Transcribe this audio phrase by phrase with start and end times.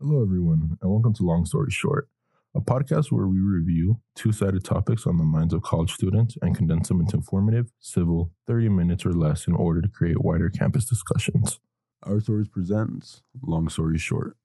[0.00, 2.08] Hello, everyone, and welcome to Long Story Short,
[2.54, 6.56] a podcast where we review two sided topics on the minds of college students and
[6.56, 10.84] condense them into informative, civil, 30 minutes or less in order to create wider campus
[10.84, 11.58] discussions.
[12.04, 14.36] Our Stories presents Long Story Short.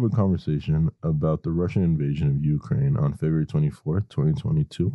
[0.00, 4.86] Have a conversation about the Russian invasion of Ukraine on February 24th, 2022,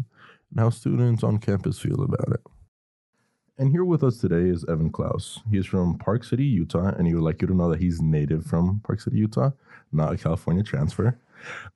[0.50, 2.41] and how students on campus feel about it.
[3.60, 5.41] And here with us today is Evan Clouse.
[5.52, 8.02] He is from Park City, Utah, and he would like you to know that he's
[8.02, 9.52] native from Park City, Utah,
[9.91, 11.20] not a California transfer.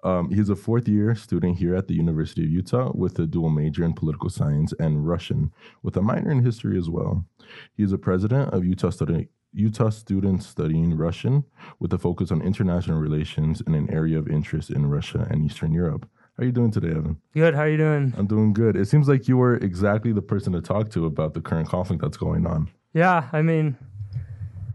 [0.03, 3.51] Um, he's a fourth year student here at the University of Utah with a dual
[3.51, 7.23] major in political science and Russian, with a minor in history as well.
[7.77, 11.43] He is a president of Utah Student Utah students studying Russian
[11.79, 15.73] with a focus on international relations in an area of interest in Russia and Eastern
[15.73, 16.07] Europe.
[16.37, 17.17] How are you doing today, Evan?
[17.33, 17.55] Good.
[17.55, 18.13] How are you doing?
[18.17, 18.75] I'm doing good.
[18.75, 22.01] It seems like you were exactly the person to talk to about the current conflict
[22.01, 22.69] that's going on.
[22.93, 23.75] Yeah, I mean,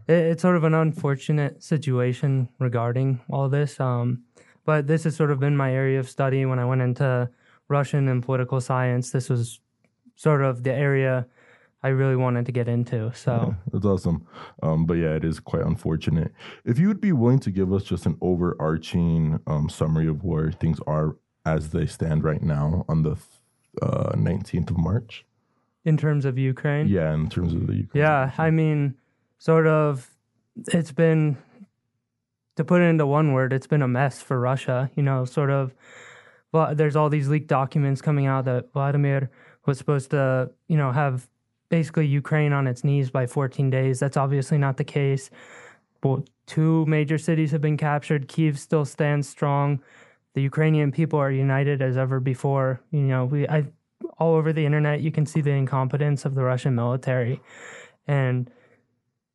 [0.07, 3.79] it, it's sort of an unfortunate situation regarding all this.
[3.79, 4.23] Um,
[4.65, 7.29] but this has sort of been my area of study when I went into
[7.67, 9.11] Russian and political science.
[9.11, 9.59] This was
[10.15, 11.27] sort of the area
[11.85, 13.13] I really wanted to get into.
[13.13, 14.25] So yeah, that's awesome.
[14.63, 16.31] Um, but yeah, it is quite unfortunate.
[16.63, 20.51] If you would be willing to give us just an overarching um, summary of where
[20.51, 23.15] things are as they stand right now on the
[23.83, 25.25] uh, 19th of March.
[25.83, 26.87] In terms of Ukraine?
[26.87, 28.03] Yeah, in terms of the Ukraine.
[28.03, 28.95] Yeah, I mean,
[29.37, 30.09] sort of,
[30.73, 31.37] it's been,
[32.55, 34.89] to put it into one word, it's been a mess for Russia.
[34.95, 35.75] You know, sort of,
[36.51, 39.29] well, there's all these leaked documents coming out that Vladimir
[39.67, 41.27] was supposed to, you know, have
[41.69, 43.99] basically Ukraine on its knees by 14 days.
[43.99, 45.29] That's obviously not the case.
[46.01, 48.27] But two major cities have been captured.
[48.27, 49.81] Kiev still stands strong.
[50.33, 52.81] The Ukrainian people are united as ever before.
[52.91, 53.65] You know, we I
[54.19, 57.41] all over the internet you can see the incompetence of the Russian military,
[58.05, 58.51] and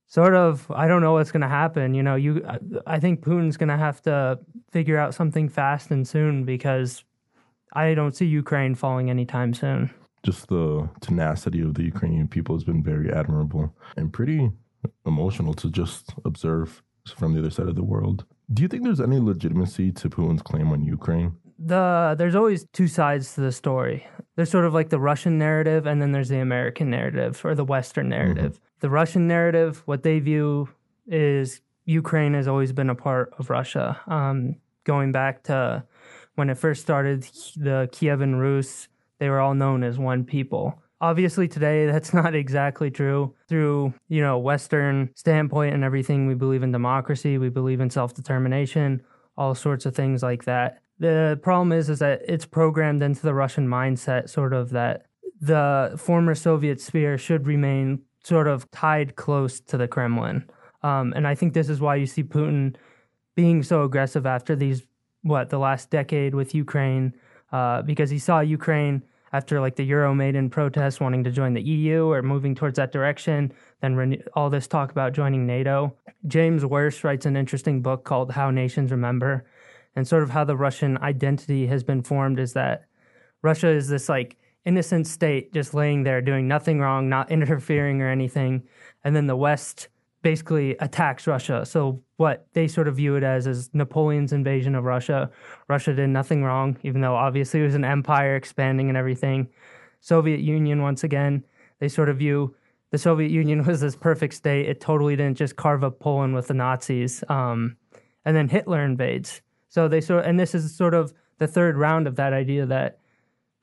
[0.06, 1.94] sort of I don't know what's going to happen.
[1.94, 2.44] You know, you
[2.86, 4.38] I think Putin's going to have to
[4.70, 7.02] figure out something fast and soon because
[7.72, 9.90] I don't see Ukraine falling anytime soon
[10.22, 14.50] just the tenacity of the Ukrainian people has been very admirable and pretty
[15.06, 16.82] emotional to just observe
[17.16, 18.24] from the other side of the world.
[18.52, 21.36] Do you think there's any legitimacy to Putin's claim on Ukraine?
[21.58, 24.06] The there's always two sides to the story.
[24.36, 27.64] There's sort of like the Russian narrative and then there's the American narrative or the
[27.64, 28.18] Western mm-hmm.
[28.18, 28.52] narrative.
[28.54, 28.64] Mm-hmm.
[28.80, 30.68] The Russian narrative, what they view
[31.06, 34.00] is Ukraine has always been a part of Russia.
[34.06, 35.84] Um, going back to
[36.36, 37.22] when it first started,
[37.56, 38.88] the Kievan Rus
[39.20, 40.82] they were all known as one people.
[41.00, 43.34] Obviously, today that's not exactly true.
[43.48, 48.14] Through you know Western standpoint and everything, we believe in democracy, we believe in self
[48.14, 49.02] determination,
[49.36, 50.82] all sorts of things like that.
[50.98, 55.06] The problem is, is that it's programmed into the Russian mindset, sort of that
[55.40, 60.44] the former Soviet sphere should remain sort of tied close to the Kremlin.
[60.82, 62.76] Um, and I think this is why you see Putin
[63.34, 64.82] being so aggressive after these,
[65.22, 67.14] what, the last decade with Ukraine,
[67.52, 69.02] uh, because he saw Ukraine
[69.32, 72.92] after like the Euro Euromaidan protests wanting to join the EU or moving towards that
[72.92, 75.94] direction, then all this talk about joining NATO.
[76.26, 79.46] James Wertsch writes an interesting book called How Nations Remember,
[79.94, 82.86] and sort of how the Russian identity has been formed is that
[83.42, 88.08] Russia is this like innocent state just laying there doing nothing wrong, not interfering or
[88.08, 88.64] anything,
[89.04, 89.88] and then the West
[90.22, 91.64] basically attacks Russia.
[91.64, 95.30] So what they sort of view it as is Napoleon's invasion of Russia.
[95.68, 99.48] Russia did nothing wrong, even though obviously it was an empire expanding and everything.
[100.00, 101.44] Soviet Union once again,
[101.78, 102.54] they sort of view
[102.90, 104.68] the Soviet Union was this perfect state.
[104.68, 107.24] It totally didn't just carve up Poland with the Nazis.
[107.28, 107.76] Um,
[108.24, 109.40] and then Hitler invades.
[109.68, 112.98] So they sort and this is sort of the third round of that idea that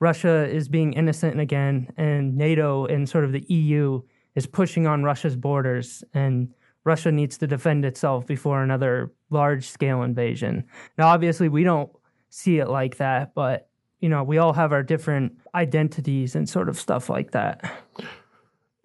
[0.00, 4.00] Russia is being innocent again, and NATO and sort of the EU
[4.34, 6.54] is pushing on Russia's borders, and
[6.88, 10.64] Russia needs to defend itself before another large scale invasion.
[10.96, 11.90] Now, obviously, we don't
[12.30, 13.68] see it like that, but
[14.00, 17.70] you know, we all have our different identities and sort of stuff like that.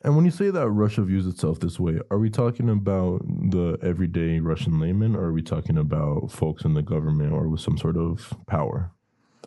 [0.04, 3.78] And when you say that Russia views itself this way, are we talking about the
[3.82, 7.78] everyday Russian layman, or are we talking about folks in the government or with some
[7.78, 8.92] sort of power?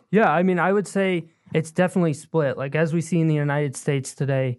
[0.09, 2.57] Yeah, I mean, I would say it's definitely split.
[2.57, 4.57] Like as we see in the United States today,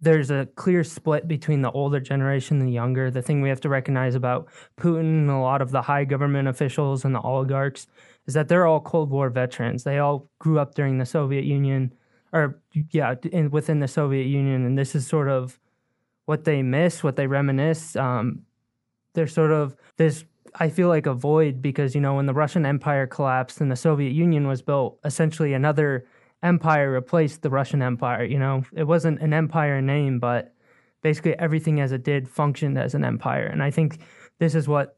[0.00, 3.10] there's a clear split between the older generation and the younger.
[3.10, 6.48] The thing we have to recognize about Putin and a lot of the high government
[6.48, 7.86] officials and the oligarchs
[8.26, 9.84] is that they're all Cold War veterans.
[9.84, 11.92] They all grew up during the Soviet Union,
[12.32, 12.60] or
[12.90, 15.58] yeah, in, within the Soviet Union, and this is sort of
[16.26, 17.96] what they miss, what they reminisce.
[17.96, 18.42] Um,
[19.12, 20.24] they're sort of this.
[20.56, 23.76] I feel like a void because you know when the Russian Empire collapsed and the
[23.76, 26.06] Soviet Union was built, essentially another
[26.44, 28.24] empire replaced the Russian Empire.
[28.24, 30.54] You know, it wasn't an empire name, but
[31.02, 33.46] basically everything as it did functioned as an empire.
[33.46, 33.98] And I think
[34.38, 34.96] this is what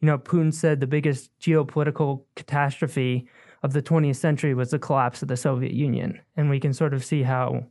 [0.00, 3.28] you know, Putin said the biggest geopolitical catastrophe
[3.62, 6.20] of the 20th century was the collapse of the Soviet Union.
[6.36, 7.66] And we can sort of see how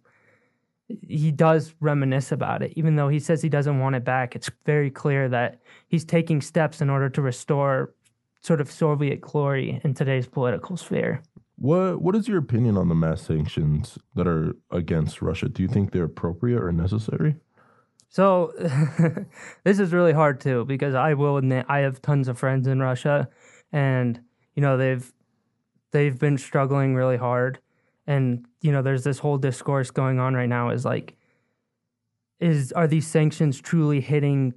[1.08, 2.74] he does reminisce about it.
[2.76, 6.42] Even though he says he doesn't want it back, it's very clear that he's taking
[6.42, 7.94] steps in order to restore
[8.42, 11.22] sort of Soviet glory in today's political sphere.
[11.60, 15.50] What What is your opinion on the mass sanctions that are against Russia?
[15.50, 17.36] Do you think they're appropriate or necessary?
[18.08, 18.54] So
[19.66, 22.80] this is really hard too because I will admit I have tons of friends in
[22.80, 23.28] Russia,
[23.74, 24.22] and
[24.56, 25.12] you know they've
[25.92, 27.60] they've been struggling really hard,
[28.08, 31.18] and you know there's this whole discourse going on right now is like,
[32.40, 34.54] is are these sanctions truly hitting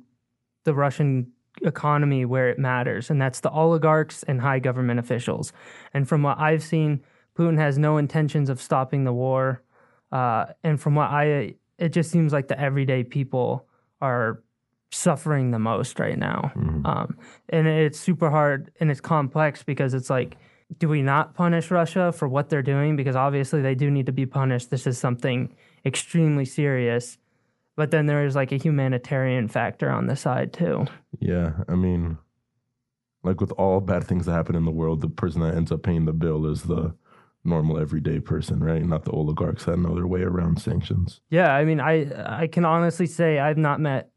[0.62, 1.32] the Russian
[1.62, 5.52] economy where it matters, and that's the oligarchs and high government officials,
[5.92, 7.02] and from what I've seen,
[7.36, 9.62] Putin has no intentions of stopping the war.
[10.10, 13.66] Uh, and from what I it just seems like the everyday people
[14.00, 14.42] are
[14.90, 16.52] suffering the most right now.
[16.54, 16.86] Mm-hmm.
[16.86, 17.16] Um,
[17.48, 20.36] and it's super hard and it's complex because it's like,
[20.78, 22.94] do we not punish Russia for what they're doing?
[22.94, 24.70] Because obviously they do need to be punished.
[24.70, 27.18] This is something extremely serious.
[27.76, 30.86] But then there is like a humanitarian factor on the side too.
[31.20, 31.52] Yeah.
[31.68, 32.18] I mean,
[33.22, 35.82] like with all bad things that happen in the world, the person that ends up
[35.82, 36.94] paying the bill is the
[37.44, 38.84] normal everyday person, right?
[38.84, 41.20] Not the oligarchs that know their way around sanctions.
[41.30, 44.10] Yeah, I mean, I I can honestly say I've not met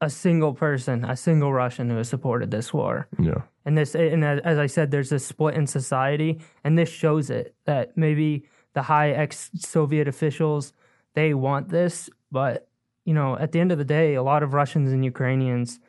[0.00, 3.08] a single person, a single Russian who has supported this war.
[3.18, 3.42] Yeah.
[3.64, 7.54] And this, and as I said, there's a split in society, and this shows it
[7.64, 8.44] that maybe
[8.74, 10.74] the high ex-Soviet officials
[11.14, 12.68] they want this, but
[13.04, 15.80] you know, at the end of the day, a lot of Russians and Ukrainians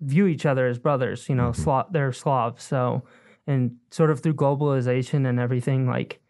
[0.00, 1.28] view each other as brothers.
[1.28, 1.92] You know, mm-hmm.
[1.92, 3.02] They're Slavs, so
[3.46, 6.20] and sort of through globalization and everything like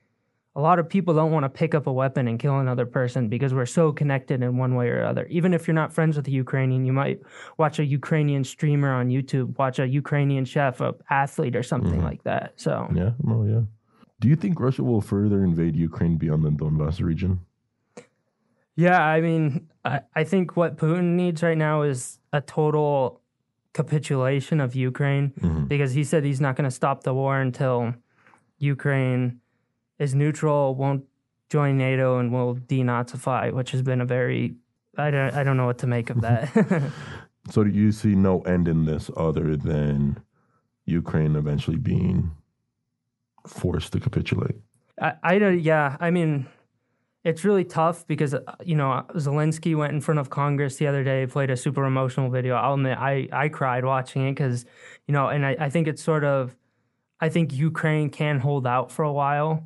[0.55, 3.29] a lot of people don't want to pick up a weapon and kill another person
[3.29, 5.27] because we're so connected in one way or other.
[5.27, 7.21] Even if you're not friends with a Ukrainian, you might
[7.57, 12.05] watch a Ukrainian streamer on YouTube, watch a Ukrainian chef, a athlete, or something mm-hmm.
[12.05, 12.53] like that.
[12.57, 13.63] So yeah, oh yeah.
[14.21, 17.41] Do you think Russia will further invade Ukraine beyond the Donbass region?
[18.77, 23.21] Yeah, I mean, I, I think what Putin needs right now is a total
[23.73, 25.65] capitulation of Ukraine mm-hmm.
[25.65, 27.95] because he said he's not going to stop the war until
[28.59, 29.41] Ukraine
[29.99, 31.05] is neutral, won't
[31.49, 34.55] join NATO, and will denazify, which has been a very
[34.97, 36.51] I don't I don't know what to make of that.
[37.51, 40.23] so do you see no end in this other than
[40.85, 42.31] Ukraine eventually being
[43.47, 44.57] forced to capitulate?
[45.01, 46.47] I, I don't yeah, I mean
[47.25, 51.05] it's really tough because uh, you know Zelensky went in front of Congress the other
[51.05, 52.57] day, played a super emotional video.
[52.57, 54.65] I'll admit I I cried watching it because
[55.07, 56.57] you know, and I, I think it's sort of
[57.21, 59.65] I think Ukraine can hold out for a while.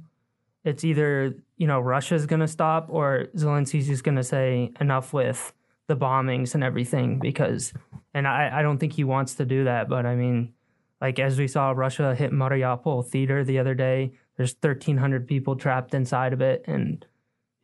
[0.65, 5.13] It's either you know Russia's going to stop or Zelensky's just going to say enough
[5.13, 5.53] with
[5.87, 7.73] the bombings and everything because,
[8.13, 10.53] and I I don't think he wants to do that, but I mean,
[11.01, 15.95] like as we saw Russia hit Mariupol theater the other day, there's 1,300 people trapped
[15.95, 17.07] inside of it and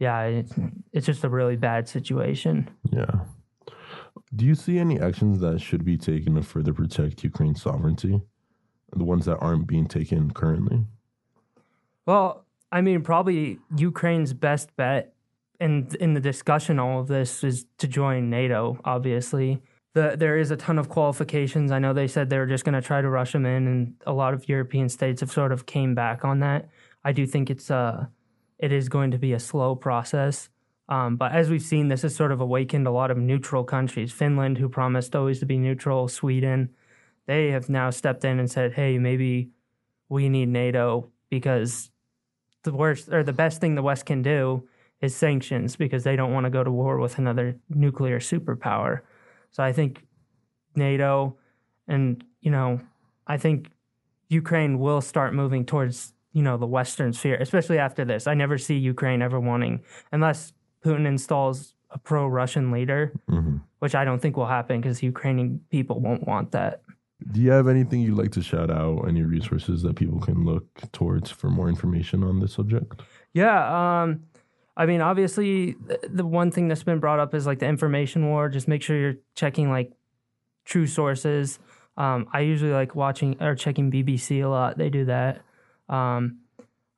[0.02, 0.52] yeah, it's,
[0.92, 2.68] it's just a really bad situation.
[2.90, 3.20] Yeah.
[4.34, 8.20] Do you see any actions that should be taken to further protect Ukraine's sovereignty?
[8.96, 10.86] The ones that aren't being taken currently?
[12.04, 15.14] Well, I mean, probably Ukraine's best bet
[15.60, 19.62] in in the discussion all of this is to join NATO, obviously.
[19.94, 21.70] The, there is a ton of qualifications.
[21.70, 23.94] I know they said they were just going to try to rush them in, and
[24.04, 26.68] a lot of European states have sort of came back on that.
[27.04, 28.06] I do think it's uh,
[28.62, 30.48] it is going to be a slow process.
[30.88, 34.12] Um, but as we've seen, this has sort of awakened a lot of neutral countries.
[34.12, 36.70] Finland, who promised always to be neutral, Sweden,
[37.26, 39.50] they have now stepped in and said, hey, maybe
[40.08, 41.90] we need NATO because
[42.62, 44.68] the worst or the best thing the West can do
[45.00, 49.00] is sanctions because they don't want to go to war with another nuclear superpower.
[49.50, 50.06] So I think
[50.76, 51.36] NATO
[51.88, 52.80] and, you know,
[53.26, 53.70] I think
[54.28, 58.26] Ukraine will start moving towards you know the Western sphere, especially after this.
[58.26, 60.52] I never see Ukraine ever wanting, unless
[60.84, 63.58] Putin installs a pro-Russian leader, mm-hmm.
[63.80, 66.82] which I don't think will happen because Ukrainian people won't want that.
[67.30, 69.06] Do you have anything you'd like to shout out?
[69.06, 73.00] Any resources that people can look towards for more information on this subject?
[73.32, 74.24] Yeah, um,
[74.76, 75.76] I mean, obviously,
[76.08, 78.48] the one thing that's been brought up is like the information war.
[78.48, 79.92] Just make sure you're checking like
[80.64, 81.58] true sources.
[81.96, 84.78] Um, I usually like watching or checking BBC a lot.
[84.78, 85.42] They do that.
[85.88, 86.40] Um,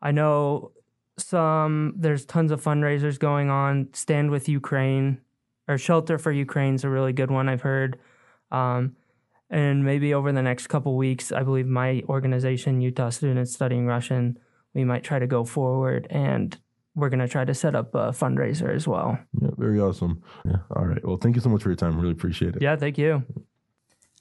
[0.03, 0.73] I know
[1.19, 1.95] some.
[1.97, 3.89] There's tons of fundraisers going on.
[3.93, 5.21] Stand with Ukraine
[5.69, 7.49] or Shelter for Ukraine is a really good one.
[7.49, 7.99] I've heard.
[8.51, 8.97] Um,
[9.51, 14.39] and maybe over the next couple weeks, I believe my organization, Utah Students Studying Russian,
[14.75, 16.59] we might try to go forward and
[16.95, 19.19] we're going to try to set up a fundraiser as well.
[19.41, 20.23] Yeah, very awesome.
[20.45, 20.59] Yeah.
[20.75, 21.05] All right.
[21.05, 21.99] Well, thank you so much for your time.
[21.99, 22.63] Really appreciate it.
[22.63, 23.25] Yeah, thank you.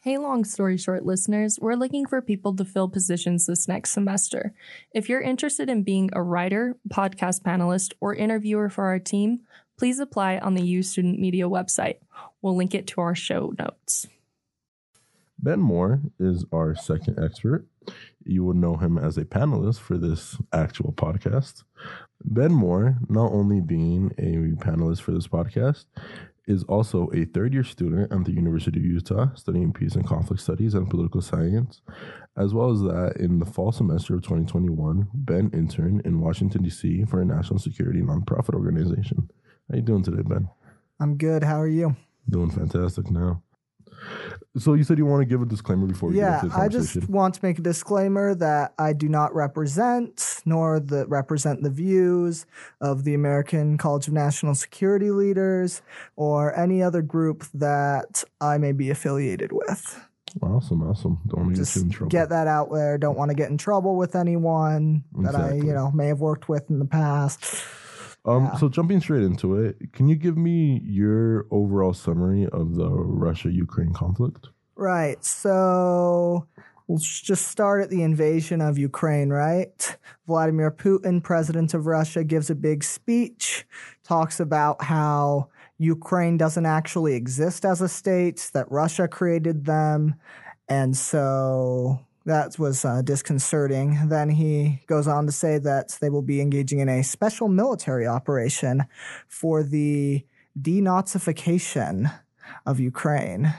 [0.04, 4.54] Hey, long story short, listeners, we're looking for people to fill positions this next semester.
[4.92, 9.44] If you're interested in being a writer, podcast panelist, or interviewer for our team,
[9.78, 12.00] please apply on the U Student Media website.
[12.42, 14.08] We'll link it to our show notes.
[15.40, 17.66] Ben Moore is our second expert.
[18.26, 21.64] You will know him as a panelist for this actual podcast.
[22.26, 25.86] Ben Moore, not only being a panelist for this podcast,
[26.48, 30.42] is also a third year student at the University of Utah studying peace and conflict
[30.42, 31.82] studies and political science.
[32.36, 37.06] As well as that, in the fall semester of 2021, Ben interned in Washington, D.C.
[37.06, 39.30] for a national security nonprofit organization.
[39.70, 40.50] How you doing today, Ben?
[41.00, 41.44] I'm good.
[41.44, 41.96] How are you?
[42.30, 43.42] Doing fantastic now.
[44.58, 46.68] So you said you want to give a disclaimer before yeah, get into the I
[46.68, 51.72] just want to make a disclaimer that I do not represent nor the represent the
[51.72, 52.46] views
[52.80, 55.82] of the American College of National Security Leaders
[56.16, 60.00] or any other group that I may be affiliated with.
[60.44, 61.20] awesome, awesome.
[61.28, 62.10] Don't want to get in trouble.
[62.10, 63.00] get that out there.
[63.00, 66.48] Don't want to get in trouble with anyone that I, you know, may have worked
[66.48, 67.66] with in the past.
[68.26, 68.56] Um, Yeah.
[68.56, 73.94] So jumping straight into it, can you give me your overall summary of the Russia-Ukraine
[73.94, 74.50] conflict?
[74.76, 75.24] Right.
[75.24, 76.48] So
[76.88, 79.98] let's just start at the invasion of Ukraine, right?
[80.26, 83.66] Vladimir Putin, president of Russia, gives a big speech,
[84.04, 90.16] talks about how Ukraine doesn't actually exist as a state, that Russia created them.
[90.70, 94.08] And so that was uh, disconcerting.
[94.08, 98.08] Then he goes on to say that they will be engaging in a special military
[98.08, 98.86] operation
[99.28, 100.26] for the
[100.60, 102.14] denazification
[102.66, 103.54] of Ukraine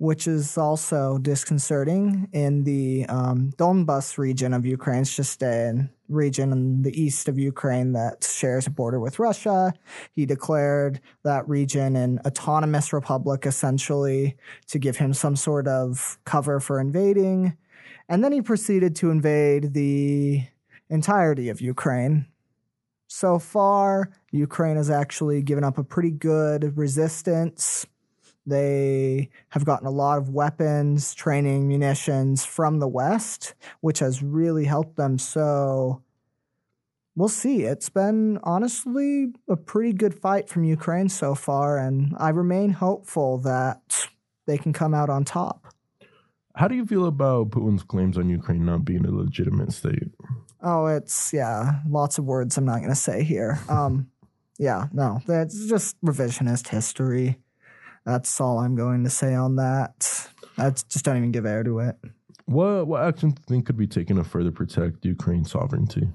[0.00, 5.02] which is also disconcerting in the um, Donbas region of Ukraine.
[5.02, 9.74] It's just a region in the east of Ukraine that shares a border with Russia.
[10.12, 14.38] He declared that region an autonomous republic, essentially,
[14.68, 17.58] to give him some sort of cover for invading.
[18.10, 20.42] And then he proceeded to invade the
[20.90, 22.26] entirety of Ukraine.
[23.06, 27.86] So far, Ukraine has actually given up a pretty good resistance.
[28.44, 34.64] They have gotten a lot of weapons, training, munitions from the West, which has really
[34.64, 35.16] helped them.
[35.16, 36.02] So
[37.14, 37.62] we'll see.
[37.62, 43.38] It's been honestly a pretty good fight from Ukraine so far, and I remain hopeful
[43.38, 44.08] that
[44.46, 45.72] they can come out on top.
[46.56, 50.10] How do you feel about Putin's claims on Ukraine not being a legitimate state?
[50.62, 53.58] Oh, it's yeah, lots of words I'm not going to say here.
[53.68, 54.10] Um,
[54.58, 57.38] yeah, no, that's just revisionist history.
[58.04, 60.28] That's all I'm going to say on that.
[60.58, 61.96] I just don't even give air to it.
[62.46, 66.08] What what actions do you think could be taken to further protect Ukraine's sovereignty?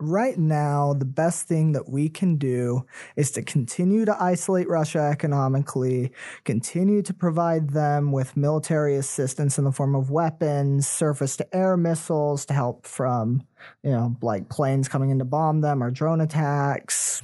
[0.00, 2.84] Right now, the best thing that we can do
[3.14, 6.10] is to continue to isolate Russia economically,
[6.44, 11.76] continue to provide them with military assistance in the form of weapons, surface to air
[11.76, 13.44] missiles to help from,
[13.84, 17.22] you know, like planes coming in to bomb them or drone attacks,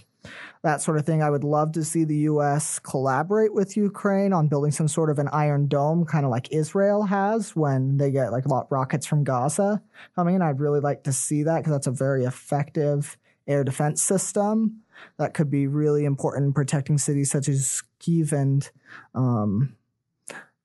[0.62, 1.22] that sort of thing.
[1.22, 2.78] I would love to see the U.S.
[2.78, 7.04] collaborate with Ukraine on building some sort of an iron dome, kind of like Israel
[7.04, 9.82] has when they get like a lot of rockets from Gaza
[10.14, 10.42] coming in.
[10.42, 14.82] I'd really like to see that because that's a very effective air defense system
[15.16, 18.70] that could be really important in protecting cities such as Kiev and
[19.14, 19.76] um,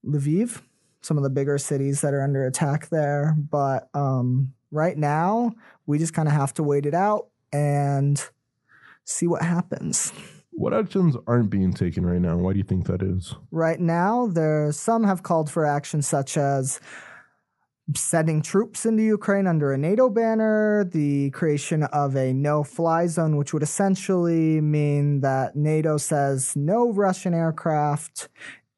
[0.05, 0.61] Lviv,
[1.01, 3.35] some of the bigger cities that are under attack there.
[3.37, 5.53] But um, right now,
[5.85, 8.21] we just kind of have to wait it out and
[9.05, 10.11] see what happens.
[10.51, 12.37] What actions aren't being taken right now?
[12.37, 13.35] Why do you think that is?
[13.51, 16.79] Right now, there some have called for action such as
[17.93, 23.53] sending troops into Ukraine under a NATO banner, the creation of a no-fly zone, which
[23.53, 28.29] would essentially mean that NATO says no Russian aircraft.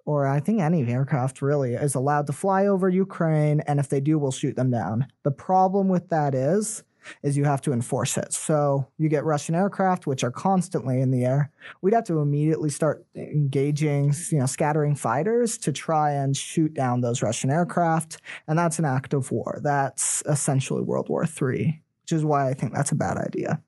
[0.05, 3.99] Or I think any aircraft really is allowed to fly over Ukraine, and if they
[3.99, 5.07] do, we'll shoot them down.
[5.23, 6.83] The problem with that is,
[7.23, 8.33] is you have to enforce it.
[8.33, 11.51] So you get Russian aircraft, which are constantly in the air.
[11.81, 17.01] We'd have to immediately start engaging, you know, scattering fighters to try and shoot down
[17.01, 18.17] those Russian aircraft.
[18.47, 19.59] And that's an act of war.
[19.63, 23.61] That's essentially World War III, which is why I think that's a bad idea.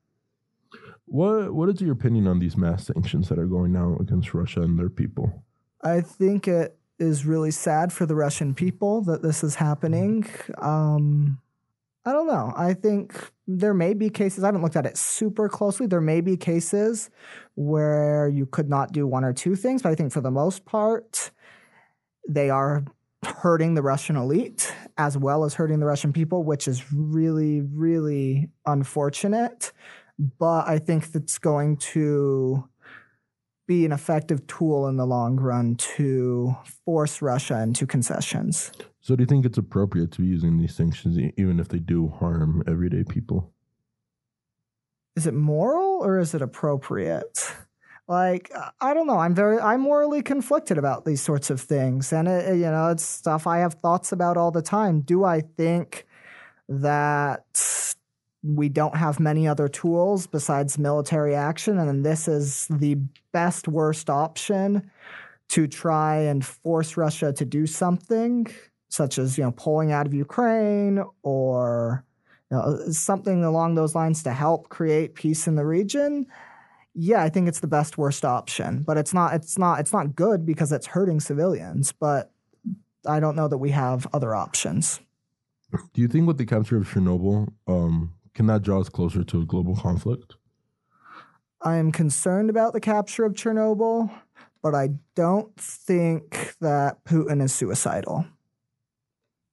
[1.06, 4.62] What What is your opinion on these mass sanctions that are going now against Russia
[4.62, 5.44] and their people?
[5.82, 10.30] I think it is really sad for the Russian people that this is happening.
[10.58, 11.40] Um,
[12.06, 12.54] I don't know.
[12.56, 15.86] I think there may be cases, I haven't looked at it super closely.
[15.86, 17.10] There may be cases
[17.56, 20.66] where you could not do one or two things, but I think for the most
[20.66, 21.32] part,
[22.28, 22.86] they are
[23.24, 28.50] hurting the Russian elite as well as hurting the Russian people, which is really, really
[28.66, 29.74] unfortunate.
[30.38, 32.69] But I think that's going to
[33.70, 38.72] be an effective tool in the long run to force Russia into concessions.
[39.00, 42.08] So, do you think it's appropriate to be using these sanctions even if they do
[42.08, 43.54] harm everyday people?
[45.16, 47.54] Is it moral or is it appropriate?
[48.08, 49.20] Like I don't know.
[49.20, 53.06] I'm very I'm morally conflicted about these sorts of things, and it, you know it's
[53.06, 55.02] stuff I have thoughts about all the time.
[55.02, 56.08] Do I think
[56.68, 57.46] that
[58.44, 62.96] we don't have many other tools besides military action, and this is the
[63.32, 64.90] best worst option
[65.50, 68.48] to try and force Russia to do something,
[68.90, 72.06] such as you know pulling out of Ukraine or
[72.52, 76.26] you know, something along those lines to help create peace in the region?
[76.96, 79.34] Yeah, I think it's the best worst option, but it's not.
[79.34, 79.80] It's not.
[79.80, 81.92] It's not good because it's hurting civilians.
[81.92, 82.32] But
[83.06, 85.00] I don't know that we have other options.
[85.94, 89.42] Do you think with the capture of Chernobyl, um, can that draw us closer to
[89.42, 90.38] a global conflict?
[91.62, 94.10] I am concerned about the capture of Chernobyl,
[94.62, 98.26] but I don't think that Putin is suicidal.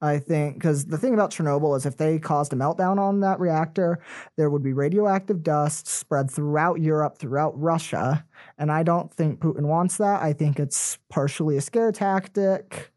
[0.00, 3.40] I think because the thing about Chernobyl is if they caused a meltdown on that
[3.40, 3.98] reactor,
[4.36, 8.24] there would be radioactive dust spread throughout Europe, throughout Russia.
[8.56, 10.22] And I don't think Putin wants that.
[10.22, 12.92] I think it's partially a scare tactic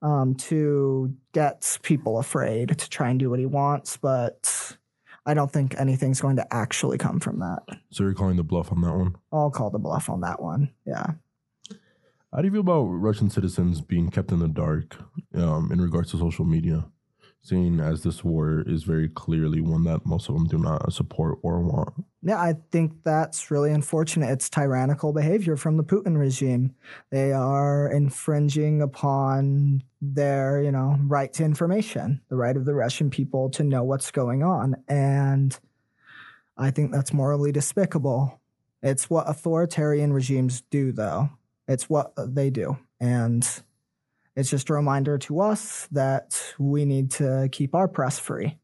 [0.00, 3.96] um, to get people afraid to try and do what he wants.
[3.96, 4.76] But
[5.26, 7.60] I don't think anything's going to actually come from that.
[7.90, 9.16] So, you're calling the bluff on that one?
[9.32, 10.70] I'll call the bluff on that one.
[10.86, 11.12] Yeah.
[12.32, 14.96] How do you feel about Russian citizens being kept in the dark
[15.34, 16.84] um, in regards to social media,
[17.42, 21.38] seeing as this war is very clearly one that most of them do not support
[21.42, 22.04] or want?
[22.22, 24.30] Yeah, I think that's really unfortunate.
[24.30, 26.74] It's tyrannical behavior from the Putin regime.
[27.10, 33.08] They are infringing upon their, you know, right to information, the right of the Russian
[33.08, 34.76] people to know what's going on.
[34.88, 35.58] And
[36.56, 38.40] I think that's morally despicable.
[38.82, 41.30] It's what authoritarian regimes do, though.
[41.66, 42.78] It's what they do.
[43.00, 43.48] And
[44.38, 48.56] it's just a reminder to us that we need to keep our press free.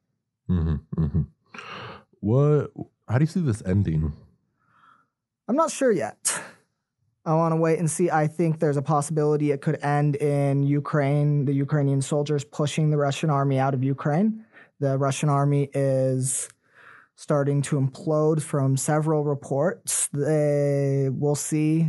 [0.48, 1.22] Mm-hmm, mm-hmm.
[2.20, 2.70] What?
[3.08, 4.12] How do you see this ending?
[5.48, 6.40] I'm not sure yet.
[7.26, 8.08] I want to wait and see.
[8.08, 12.96] I think there's a possibility it could end in Ukraine, the Ukrainian soldiers pushing the
[12.96, 14.44] Russian army out of Ukraine.
[14.78, 16.48] The Russian army is
[17.16, 20.08] starting to implode from several reports.
[20.12, 21.88] They will see.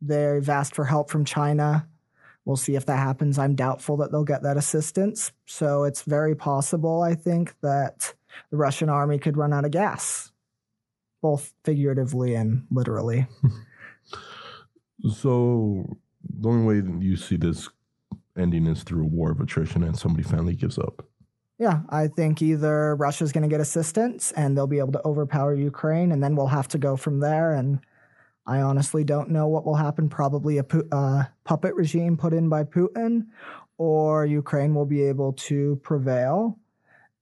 [0.00, 1.88] They've asked for help from China.
[2.46, 3.38] We'll see if that happens.
[3.38, 5.32] I'm doubtful that they'll get that assistance.
[5.44, 8.14] So it's very possible, I think, that
[8.50, 10.32] the Russian army could run out of gas,
[11.20, 13.26] both figuratively and literally.
[15.10, 17.68] So, the only way that you see this
[18.36, 21.06] ending is through a war of attrition and somebody finally gives up.
[21.58, 25.54] Yeah, I think either Russia's going to get assistance and they'll be able to overpower
[25.54, 27.52] Ukraine, and then we'll have to go from there.
[27.52, 27.80] And
[28.46, 30.08] I honestly don't know what will happen.
[30.08, 33.26] Probably a pu- uh, puppet regime put in by Putin,
[33.78, 36.58] or Ukraine will be able to prevail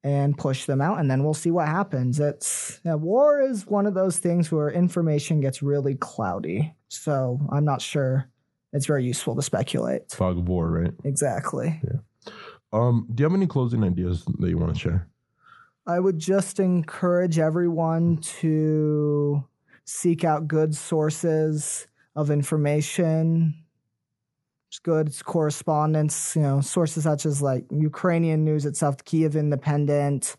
[0.03, 2.21] and push them out, and then we'll see what happens.
[2.21, 7.65] It's yeah, war is one of those things where information gets really cloudy, so I'm
[7.65, 8.29] not sure.
[8.75, 10.11] It's very useful to speculate.
[10.11, 10.93] Fog of war, right?
[11.05, 11.81] Exactly.
[12.73, 15.09] Um, do you have any closing ideas that you want to share?
[15.87, 19.45] I would just encourage everyone to
[19.85, 23.55] seek out good sources of information.
[24.83, 30.37] Good correspondence, you know, sources such as like Ukrainian news itself, the Kiev Independent,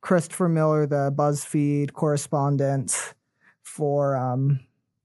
[0.00, 3.14] Christopher Miller, the BuzzFeed correspondent
[3.62, 4.58] for um,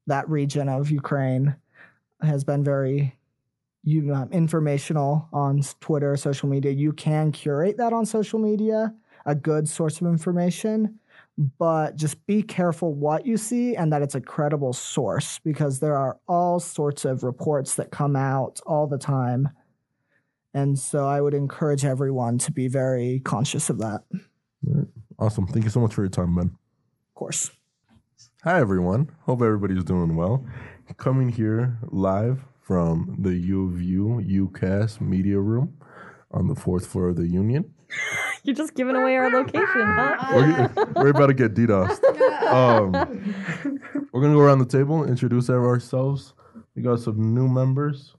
[0.08, 1.56] that region of Ukraine,
[2.24, 3.16] has been very
[3.84, 6.72] you informational on Twitter, social media.
[6.72, 8.94] You can curate that on social media,
[9.26, 11.00] a good source of information,
[11.38, 15.96] but just be careful what you see and that it's a credible source because there
[15.96, 19.50] are all sorts of reports that come out all the time.
[20.54, 24.02] And so I would encourage everyone to be very conscious of that.
[25.18, 25.48] Awesome.
[25.48, 26.48] Thank you so much for your time, Ben.
[26.48, 27.52] Of course.
[28.44, 29.12] Hi, everyone.
[29.26, 30.46] Hope everybody's doing well.
[30.98, 35.78] Coming here live from the U of U UCAS media room
[36.32, 37.74] on the fourth floor of the Union.
[38.44, 40.18] You're just giving away our location, huh?
[40.34, 42.02] We're, we're about to get DDoSed.
[42.52, 42.92] Um,
[44.12, 46.34] we're going to go around the table, introduce ourselves.
[46.76, 48.14] We got some new members.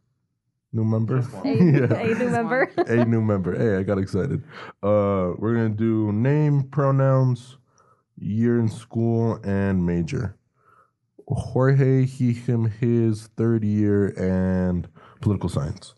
[0.73, 1.19] New member?
[1.19, 2.63] A, a new member.
[2.79, 3.55] a new member.
[3.55, 4.43] Hey, I got excited.
[4.83, 7.59] Uh, we're gonna do name, pronouns,
[8.19, 10.35] year in school, and major.
[11.29, 14.89] Jorge, he, him, his, third year, and
[15.21, 15.95] political science.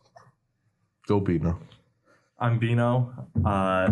[1.07, 1.59] Go Pino.
[2.39, 3.13] I'm Bino.
[3.45, 3.91] Uh,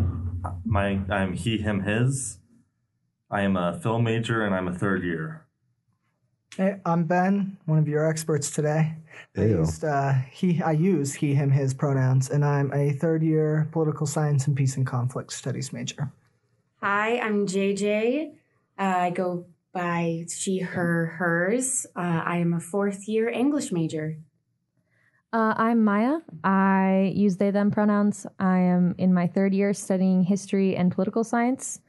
[0.65, 2.39] my I'm he, him, his.
[3.31, 5.47] I am a film major and I'm a third year.
[6.57, 8.95] Hey, I'm Ben, one of your experts today.
[9.37, 9.59] I Ayo.
[9.61, 10.61] used uh, he.
[10.61, 14.77] I use he, him, his pronouns, and I'm a third year political science and peace
[14.77, 16.13] and conflict studies major.
[16.83, 18.33] Hi, I'm JJ.
[18.79, 21.87] Uh, I go by she, her, hers.
[21.97, 24.19] Uh, I am a fourth year English major.
[25.33, 26.18] Uh, I'm Maya.
[26.45, 28.27] I use they them pronouns.
[28.38, 31.81] I am in my third year studying history and political science.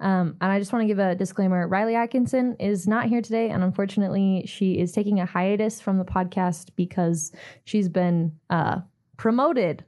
[0.00, 3.50] Um, and I just want to give a disclaimer Riley Atkinson is not here today.
[3.50, 7.30] And unfortunately, she is taking a hiatus from the podcast because
[7.64, 8.78] she's been uh,
[9.16, 9.84] promoted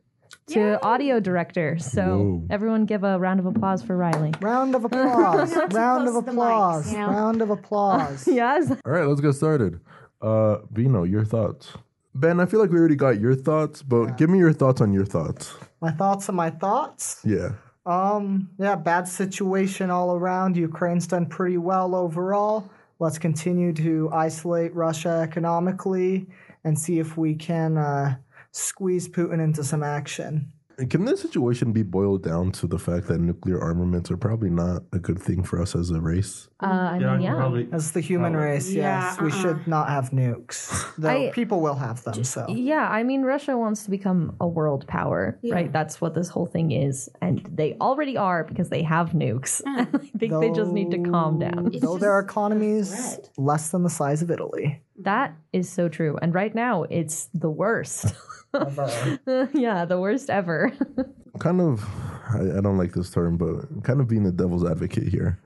[0.48, 1.78] to audio director.
[1.78, 2.46] So Whoa.
[2.50, 4.32] everyone give a round of applause for Riley.
[4.40, 5.56] Round of applause.
[5.72, 6.92] Round of to the mics, applause.
[6.92, 7.08] you know?
[7.08, 8.28] Round of applause.
[8.32, 8.70] Yes.
[8.70, 9.80] All right, let's get started.
[10.20, 11.72] Uh, Bino, your thoughts.
[12.14, 14.92] Ben, I feel like we already got your thoughts, but give me your thoughts on
[14.92, 15.54] your thoughts.
[15.80, 17.20] My thoughts are my thoughts.
[17.24, 17.52] Yeah.
[17.86, 20.56] Um, yeah, bad situation all around.
[20.56, 22.70] Ukraine's done pretty well overall.
[22.98, 26.28] Let's continue to isolate Russia economically
[26.64, 28.16] and see if we can uh,
[28.52, 30.52] squeeze Putin into some action.
[30.78, 34.50] And Can this situation be boiled down to the fact that nuclear armaments are probably
[34.50, 36.48] not a good thing for us as a race?
[36.62, 37.34] Uh, I mean, yeah.
[37.34, 37.68] probably.
[37.72, 38.50] As the human Probably.
[38.50, 39.42] race, Yeah, yes, we uh-uh.
[39.42, 40.94] should not have nukes.
[40.98, 42.46] Though I- people will have them, so.
[42.48, 45.54] Yeah, I mean, Russia wants to become a world power, Yeah.
[45.54, 45.72] right?
[45.72, 47.08] That's what this whole thing is.
[47.20, 49.60] And they already are because they have nukes.
[49.66, 51.70] And I think they just need to calm down.
[51.72, 53.30] It's Though their just economies threat.
[53.36, 54.82] less than the size of Italy.
[55.02, 56.18] That is so true.
[56.22, 58.14] And right now, it's the worst.
[58.54, 60.72] yeah, the worst ever.
[61.38, 61.84] Kind of,
[62.30, 65.40] I, I don't like this term, but kind of being the devil's advocate here.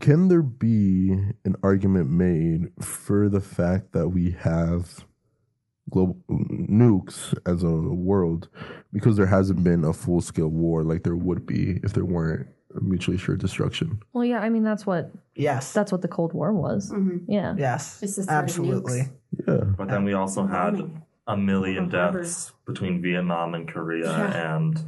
[0.00, 1.10] Can there be
[1.44, 5.04] an argument made for the fact that we have
[5.90, 8.48] global nukes as a world
[8.92, 12.48] because there hasn't been a full scale war like there would be if there weren't
[12.80, 14.00] mutually assured destruction?
[14.12, 15.72] well, yeah, I mean, that's what Yes.
[15.72, 16.90] that's what the Cold War was.
[16.92, 17.24] Mhm.
[17.28, 17.54] Yeah.
[17.58, 18.02] yes.
[18.02, 19.00] It's the threat of Absolutely.
[19.00, 19.10] nukes.
[19.48, 19.64] Yeah.
[19.76, 21.02] But then we also had Bombing.
[21.26, 24.56] a million deaths between Vietnam and Korea Yeah.
[24.56, 24.78] and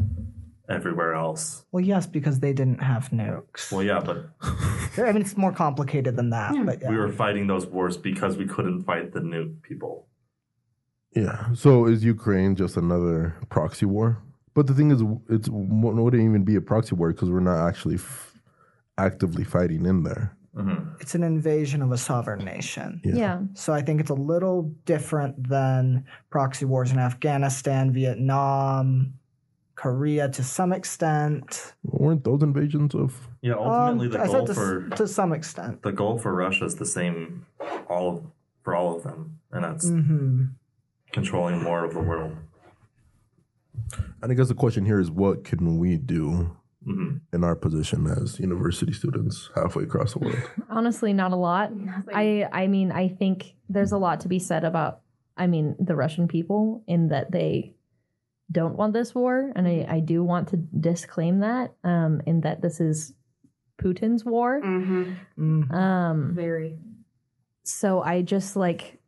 [0.69, 1.65] everywhere else.
[1.73, 3.71] Well, yes, because they didn't have nukes.
[3.73, 4.19] Well, yeah, but
[4.99, 6.53] I mean, it's more complicated than that.
[6.65, 6.91] But yeah.
[6.91, 10.07] we were fighting those wars because we couldn't fight the nuke people.
[11.15, 11.53] Yeah.
[11.55, 14.19] So is Ukraine just another proxy war?
[14.55, 17.97] But the thing is, it's wouldn't even be a proxy war because we're not actually
[17.97, 18.39] f-
[18.97, 20.37] actively fighting in there.
[20.55, 23.01] hmm it's an invasion of a sovereign nation.
[23.05, 23.15] Yeah.
[23.17, 23.39] Yeah.
[23.55, 29.15] So I think it's a little different than proxy wars in Afghanistan, Vietnam,
[29.75, 31.75] Korea to some extent.
[31.83, 33.11] Weren't those invasions of?
[33.43, 35.83] Yeah, ultimately Um, the I goal to, for to some extent.
[35.83, 37.45] the goal for Russia is the same
[37.89, 38.25] all of,
[38.63, 40.45] for all of them, and that's hmm
[41.13, 42.35] controlling more of the world.
[44.23, 48.07] And I guess the question here is, what can we do hmm in our position
[48.07, 50.39] as university students halfway across the world?
[50.69, 51.73] Honestly, not a lot.
[52.13, 55.01] I I mean, I think there's a lot to be said about
[55.37, 57.75] I mean, the Russian people in that they
[58.53, 62.61] don't want this war and I, I do want to disclaim that um in that
[62.61, 63.15] this is
[63.83, 64.61] Putin's war.
[64.61, 65.13] Mm-hmm.
[65.39, 65.75] Mm.
[65.75, 66.79] Um Very.
[67.63, 68.99] so I just like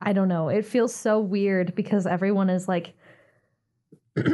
[0.00, 0.48] I don't know.
[0.48, 2.94] It feels so weird because everyone is like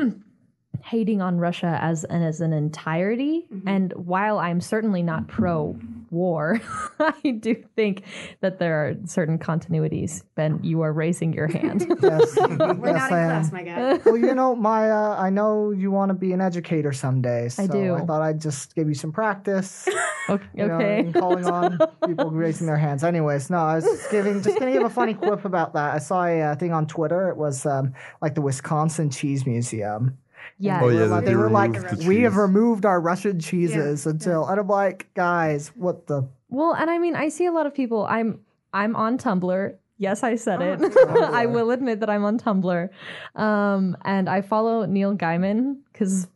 [0.85, 3.47] hating on Russia as an as an entirety.
[3.53, 3.63] Mhm.
[3.67, 5.77] And while I'm certainly not pro
[6.11, 6.61] war,
[6.99, 8.03] I do think
[8.41, 10.23] that there are certain continuities.
[10.35, 11.87] Ben, you are raising your hand.
[12.03, 13.95] Yes, We're yes, not in class, my guy.
[14.05, 17.49] Well, you know, Maya, I know you want to be an educator someday.
[17.49, 17.95] So I do.
[17.95, 19.87] I thought I'd just give you some practice.
[20.29, 20.45] Okay.
[20.55, 21.01] you know, okay.
[21.01, 23.05] and calling on people raising their hands.
[23.05, 25.95] Anyways, no, I was just giving, just gonna give a funny quip about that.
[25.95, 27.29] I saw a uh, thing on Twitter.
[27.31, 30.17] It was um, like the Wisconsin Cheese Museum.
[30.59, 30.81] yeah.
[30.83, 33.39] Oh, They yeah, were like, they they were like, the we have removed our Russian
[33.41, 36.29] cheeses until, and I'm like, guys, what the?
[36.51, 38.07] Well, and I mean, I see a lot of people.
[38.07, 38.41] I'm
[38.73, 39.75] I'm on Tumblr.
[39.99, 40.81] Yes, I said it.
[41.35, 42.89] I will admit that I'm on Tumblr,
[43.37, 46.27] um, and I follow Neil Gaiman because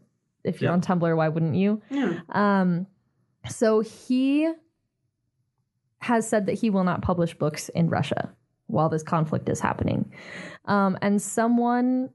[0.45, 0.75] if you're Yeah.
[0.75, 1.81] on Tumblr, why wouldn't you?
[1.89, 2.19] Yeah.
[2.29, 2.87] Um,
[3.49, 4.51] so he
[5.99, 8.31] has said that he will not publish books in Russia
[8.67, 10.13] while this conflict is happening.
[10.65, 12.11] Um, and someone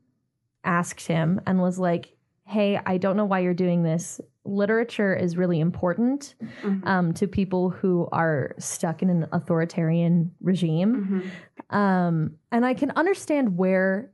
[0.63, 2.13] asked him and was like,
[2.45, 4.21] Hey, I don't know why you're doing this.
[4.45, 6.85] Literature is really important Mhm.
[6.87, 11.21] um, to people who are stuck in an authoritarian regime.
[11.69, 11.75] Mhm.
[11.75, 14.11] Um, and I can understand where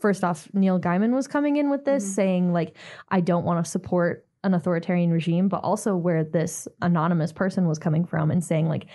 [0.00, 2.14] first off, Neil Gaiman was coming in with this, Mhm.
[2.14, 2.76] saying like,
[3.08, 7.78] I don't want to support an authoritarian regime, but also where this anonymous person was
[7.78, 8.86] coming from and saying like,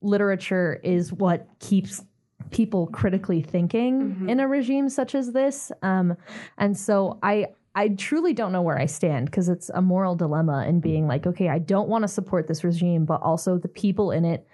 [0.00, 2.04] literature is what keeps
[2.50, 4.30] people critically thinking Mhm.
[4.30, 5.72] in a regime such as this.
[5.82, 6.16] Um,
[6.56, 7.48] and so I.
[7.74, 11.28] I truly don't know where I stand because it's a moral dilemma in being like,
[11.28, 14.48] okay, I don't want to support this regime, but also the people in it,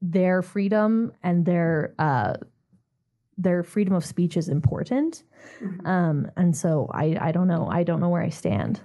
[0.00, 2.34] their freedom and their uh,
[3.36, 5.24] their freedom of speech is important.
[5.60, 5.86] Mhm.
[5.86, 7.66] Um, and so I, I don't know.
[7.68, 8.80] I don't know where I stand.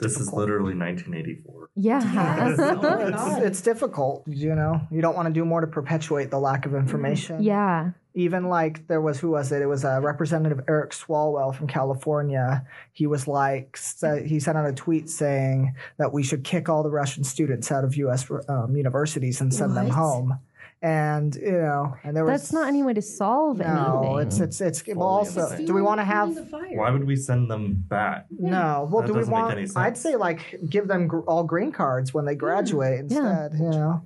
[0.00, 1.70] This is literally 1984.
[1.76, 2.00] Yeah.
[2.12, 2.58] Yes.
[3.38, 4.80] It's, it's difficult, you know.
[4.90, 7.42] You don't want to do more to perpetuate the lack of information.
[7.42, 7.90] yeah.
[8.14, 9.60] Even like there was who was it?
[9.60, 12.66] It was uh, Representative Eric Swalwell from California.
[12.94, 16.82] He was like sa- he sent out a tweet saying that we should kick all
[16.82, 18.26] the Russian students out of U.S.
[18.48, 20.38] um, universities and send them home.
[20.82, 23.64] And you know, and there was That's not any way to solve no.
[23.64, 24.26] anything.
[24.28, 25.56] It's it's it's Fully also.
[25.56, 26.36] Do we want to have?
[26.50, 28.26] Why would we send them back?
[28.30, 28.86] No.
[28.90, 29.52] Well, That do we doesn't make want?
[29.56, 29.76] any sense.
[29.76, 33.52] I'd say like give them gr- all green cards when they graduate instead.
[33.54, 34.02] You know.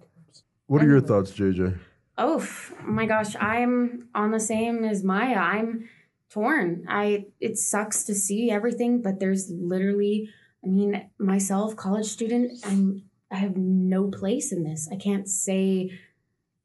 [0.66, 1.76] What are your thoughts, JJ?
[2.16, 5.37] Oh f- my gosh, I'm on the same as Maya.
[5.38, 5.88] I'm
[6.30, 6.85] torn.
[6.88, 10.30] I it sucks to see everything, but there's literally,
[10.64, 13.02] I mean, myself, college student, I'm
[13.33, 14.88] I have no place in this.
[14.92, 15.90] I can't say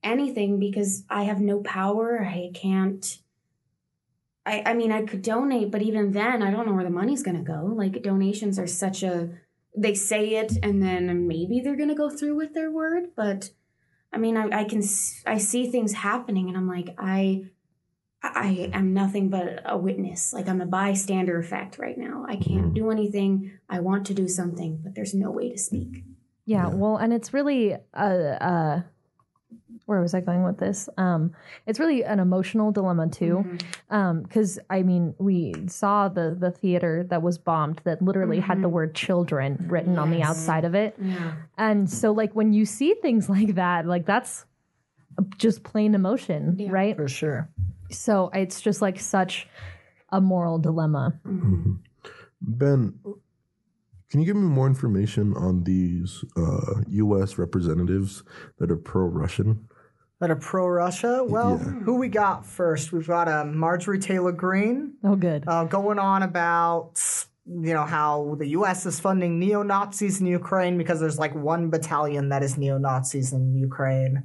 [0.05, 2.23] anything because I have no power.
[2.23, 3.19] I can't.
[4.45, 7.23] I I mean, I could donate, but even then, I don't know where the money's
[7.23, 7.73] gonna go.
[7.75, 9.29] Like donations are such a
[9.77, 13.49] they say it and then maybe they're gonna go through with their word, but
[14.13, 14.81] I mean, I, I can
[15.25, 17.49] I see things happening, and I'm like, I
[18.23, 20.33] I am nothing but a witness.
[20.33, 22.25] Like I'm a bystander effect right now.
[22.27, 23.51] I can't do anything.
[23.69, 26.03] I want to do something, but there's no way to speak.
[26.45, 26.75] yeah, Yeah.
[26.75, 28.81] Well, and it's really uh, uh,
[29.85, 30.89] where was I going with this?
[30.97, 31.31] Um,
[31.67, 33.45] it's really an emotional dilemma too.
[33.89, 38.67] Because I mean, we saw the the theater that was bombed that literally had the
[38.69, 38.71] Mhm.
[38.71, 41.33] word "children" written on the outside of it, Yeah.
[41.57, 44.45] and so like when you see things like that, like that's
[45.37, 46.71] just plain emotion, Yeah.
[46.71, 46.95] right?
[46.95, 47.49] For sure.
[47.91, 49.47] So it's just like such
[50.09, 51.13] a moral dilemma.
[51.25, 51.77] Mhm.
[52.41, 52.99] Ben,
[54.09, 57.37] can you give me more information on these uh, U.S.
[57.37, 58.23] representatives
[58.57, 59.67] that are pro-Russian?
[60.25, 61.23] That are pro Russia.
[61.23, 61.69] Well, Yeah.
[61.85, 62.91] who we got first?
[62.91, 65.43] We've got uh, Marjorie Taylor Greene Oh, good.
[65.45, 66.93] uh, going on about
[67.45, 68.87] you know how the U.S.
[68.87, 73.33] is funding neo Nazis in Ukraine because there's like one battalion that is neo Nazis
[73.33, 74.23] in Ukraine,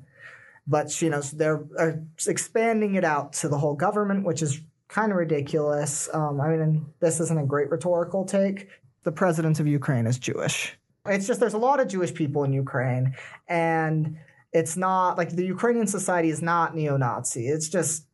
[0.66, 1.90] but you know they're uh,
[2.26, 4.58] expanding it out to the whole government, which is
[4.88, 6.08] kind of ridiculous.
[6.14, 8.70] Um, I mean, this isn't a great rhetorical take.
[9.02, 10.78] The president of Ukraine is Jewish.
[11.04, 13.14] It's just there's a lot of Jewish people in Ukraine,
[13.48, 14.16] and
[14.52, 17.46] it's not like the Ukrainian society is not neo-Nazi.
[17.46, 18.06] It's just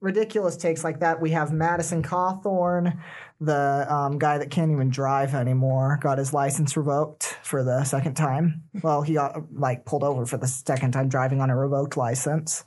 [0.00, 1.20] ridiculous takes like that.
[1.20, 2.98] We have Madison Cawthorn,
[3.40, 8.14] the um, guy that can't even drive anymore, got his license revoked for the second
[8.14, 8.62] time.
[8.82, 12.64] Well, he got like pulled over for the second time driving on a revoked license.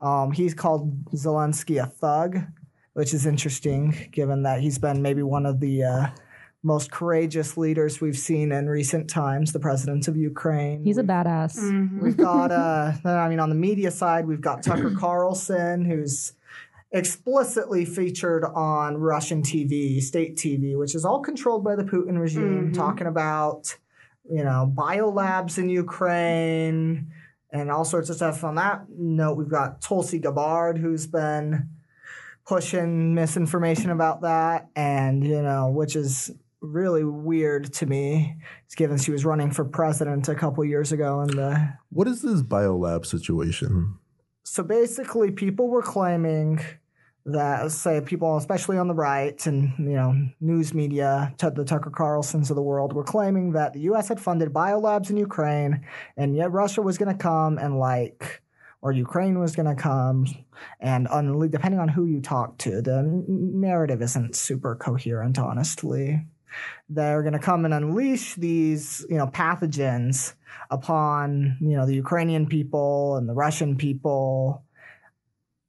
[0.00, 2.38] Um, he's called Zelensky a thug,
[2.94, 6.06] which is interesting given that he's been maybe one of the uh,
[6.62, 10.84] most courageous leaders we've seen in recent times, the president of Ukraine.
[10.84, 11.58] He's a badass.
[11.58, 12.02] Mhm.
[12.02, 16.34] We've got, uh, I mean, on the media side, we've got Tucker Carlson, who's
[16.92, 22.70] explicitly featured on Russian TV, state TV, which is all controlled by the Putin regime,
[22.70, 22.74] Mhm.
[22.74, 23.78] talking about,
[24.30, 27.06] you know, biolabs in Ukraine
[27.52, 28.44] and all sorts of stuff.
[28.44, 31.68] On that note, we've got Tulsi Gabbard, who's been
[32.46, 38.36] pushing misinformation about that, and, you know, which is really weird to me,
[38.76, 42.42] given she was running for president a couple years ago in the What is this
[42.42, 43.98] biolab situation?
[44.50, 46.60] so basically people were claiming
[47.26, 52.50] that say people especially on the right and you know news media the tucker carlsons
[52.50, 55.84] of the world were claiming that the us had funded biolabs in ukraine
[56.16, 58.42] and yet russia was going to come and like
[58.82, 60.26] or ukraine was going to come
[60.80, 61.06] and
[61.50, 66.26] depending on who you talk to the narrative isn't super coherent honestly
[66.88, 70.34] they're going to come and unleash these you know pathogens
[70.70, 74.64] upon you know the Ukrainian people and the Russian people.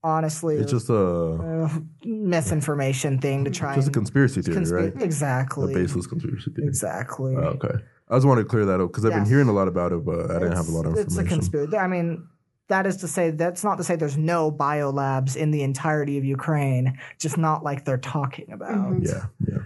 [0.03, 1.69] Honestly, It's just a uh,
[2.03, 4.95] misinformation thing to try just a conspiracy theory, consp- right?
[4.99, 5.73] A Exactly.
[5.75, 6.67] baseless conspiracy theory.
[6.67, 7.35] Exactly.
[7.35, 7.75] Oh, okay.
[8.09, 10.03] I just wanted to clear that up because I've been hearing a lot about it,
[10.03, 11.77] but I didn't have a lot of It's- It's a conspiracy.
[11.77, 12.27] I mean,
[12.67, 16.23] that is to say, that's not to say there's no biolabs in the entirety of
[16.25, 18.71] Ukraine, just not like they're talking about.
[18.93, 19.07] Mhm.
[19.07, 19.59] yeah, yeah.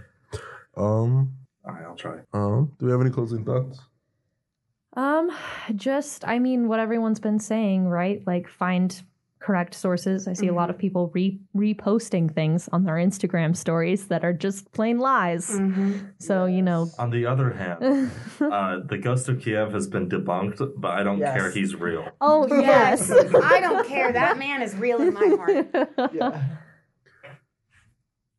[0.76, 1.32] Um,
[1.64, 2.18] All right, I'll try.
[2.32, 3.80] um, do we have any closing thoughts?
[4.94, 5.30] Um,
[5.74, 8.22] just I mean what everyone's been saying, right?
[8.26, 8.98] Like find
[9.38, 10.26] correct sources.
[10.26, 14.32] I see a lot of people re- reposting things on their Instagram stories that are
[14.32, 15.48] just plain lies.
[15.50, 16.12] Mhm.
[16.18, 18.10] So, you know, On the other hand,
[18.40, 21.36] uh, the ghost of Kiev has been debunked, but I don't Yes.
[21.38, 21.50] care.
[21.52, 22.08] He's real.
[22.20, 23.10] oh, yes.
[23.44, 24.12] I don't care.
[24.12, 26.12] That man is real in my heart.
[26.14, 26.42] Yeah.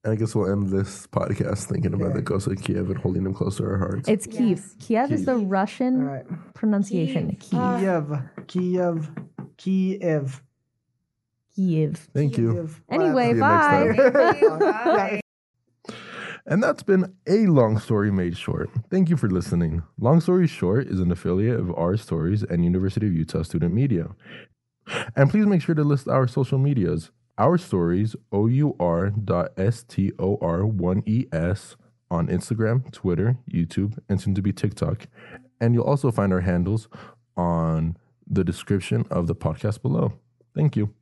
[0.08, 3.26] And I guess we'll end this podcast thinking about the ghost of Kiev and holding
[3.26, 4.08] him close to our hearts.
[4.08, 4.60] It's Kiev.
[4.60, 4.76] Yes.
[4.80, 6.54] Kiev is the Russian right.
[6.54, 7.36] pronunciation.
[7.36, 7.60] Kiev.
[7.60, 7.78] Ah.
[7.78, 8.22] Kiev.
[8.48, 9.12] Kiev.
[9.58, 10.44] Kiev.
[11.54, 12.08] Kiev.
[12.14, 12.54] Thank you.
[12.54, 12.84] Kiev.
[12.90, 13.96] Anyway, See you next bye.
[14.48, 14.60] time.
[14.60, 15.22] Bye.
[16.46, 18.70] And that's been a long story made short.
[18.90, 19.84] Thank you for listening.
[20.00, 24.12] Long Story Short is an affiliate of Our Stories and University of Utah Student Media.
[25.18, 27.12] And please make sure to list our social medias.
[27.38, 31.76] Our Stories, O U R dot S T O R 1 E S
[32.10, 35.08] on Instagram, Twitter, YouTube, and soon to be TikTok.
[35.60, 36.88] And you'll also find our handles
[37.36, 40.14] on the description of the podcast below.
[40.56, 40.94] Thank you.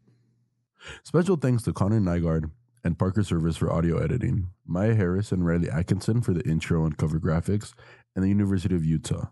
[1.03, 2.51] Special thanks to Connor Nygaard
[2.83, 6.97] and Parker Service for audio editing, Maya Harris and Riley Atkinson for the intro and
[6.97, 7.73] cover graphics,
[8.15, 9.29] and the University of Utah.